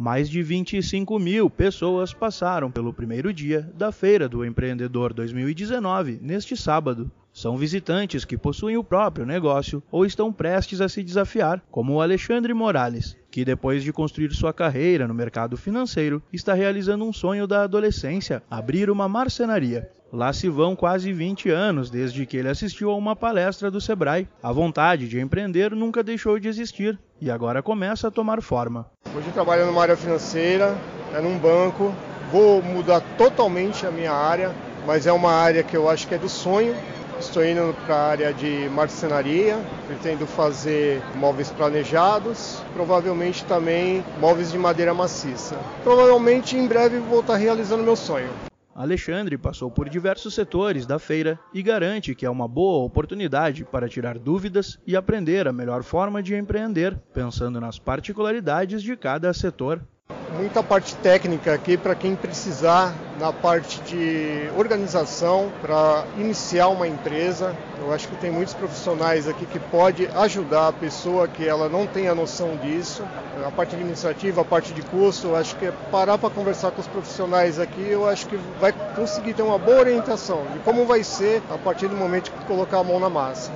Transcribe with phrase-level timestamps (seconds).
[0.00, 6.56] Mais de 25 mil pessoas passaram pelo primeiro dia da Feira do Empreendedor 2019 neste
[6.56, 7.12] sábado.
[7.34, 12.00] São visitantes que possuem o próprio negócio ou estão prestes a se desafiar, como o
[12.00, 17.46] Alexandre Morales, que depois de construir sua carreira no mercado financeiro, está realizando um sonho
[17.46, 19.90] da adolescência, abrir uma marcenaria.
[20.10, 24.26] Lá se vão quase 20 anos desde que ele assistiu a uma palestra do Sebrae.
[24.42, 28.86] A vontade de empreender nunca deixou de existir e agora começa a tomar forma.
[29.14, 30.76] Hoje eu trabalho numa área financeira,
[31.14, 31.92] é num banco,
[32.30, 34.54] vou mudar totalmente a minha área,
[34.86, 36.74] mas é uma área que eu acho que é do sonho,
[37.20, 44.56] Estou indo para a área de marcenaria, pretendo fazer móveis planejados, provavelmente também móveis de
[44.56, 45.54] madeira maciça.
[45.84, 48.30] Provavelmente em breve vou estar realizando meu sonho.
[48.80, 53.90] Alexandre passou por diversos setores da feira e garante que é uma boa oportunidade para
[53.90, 59.86] tirar dúvidas e aprender a melhor forma de empreender, pensando nas particularidades de cada setor
[60.36, 67.54] muita parte técnica aqui para quem precisar na parte de organização para iniciar uma empresa.
[67.78, 71.86] Eu acho que tem muitos profissionais aqui que pode ajudar a pessoa que ela não
[71.86, 73.02] tem a noção disso.
[73.46, 76.80] A parte administrativa, a parte de custo, eu acho que é parar para conversar com
[76.80, 81.02] os profissionais aqui, eu acho que vai conseguir ter uma boa orientação de como vai
[81.02, 83.50] ser a partir do momento que colocar a mão na massa.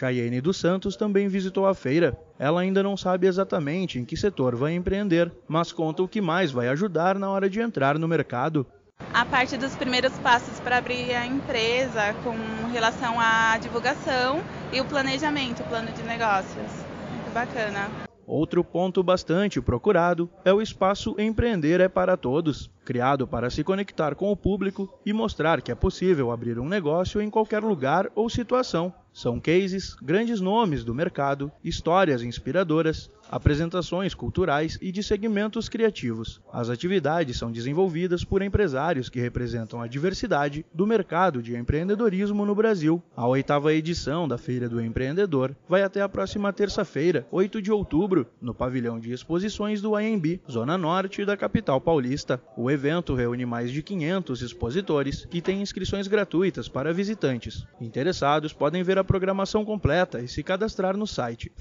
[0.00, 2.18] Chayenne dos Santos também visitou a feira.
[2.38, 6.50] Ela ainda não sabe exatamente em que setor vai empreender, mas conta o que mais
[6.50, 8.66] vai ajudar na hora de entrar no mercado.
[9.12, 12.34] A parte dos primeiros passos para abrir a empresa com
[12.72, 14.40] relação à divulgação
[14.72, 16.72] e o planejamento, o plano de negócios.
[17.12, 17.90] Muito bacana.
[18.26, 24.14] Outro ponto bastante procurado é o espaço Empreender é para Todos, criado para se conectar
[24.14, 28.30] com o público e mostrar que é possível abrir um negócio em qualquer lugar ou
[28.30, 28.94] situação.
[29.12, 36.40] São cases, grandes nomes do mercado, histórias inspiradoras, apresentações culturais e de segmentos criativos.
[36.52, 42.54] As atividades são desenvolvidas por empresários que representam a diversidade do mercado de empreendedorismo no
[42.54, 43.00] Brasil.
[43.16, 48.26] A oitava edição da Feira do Empreendedor vai até a próxima terça-feira, 8 de outubro,
[48.40, 52.40] no pavilhão de exposições do AMB, zona norte da capital paulista.
[52.56, 57.64] O evento reúne mais de 500 expositores e tem inscrições gratuitas para visitantes.
[57.80, 61.52] Interessados podem ver a programação completa e se cadastrar no site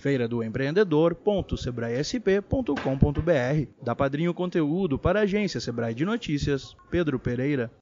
[1.63, 3.83] feiradoempreendedor.sebraesp.com.br.
[3.83, 7.69] Da Padrinho Conteúdo para a agência Sebrae de Notícias, Pedro Pereira.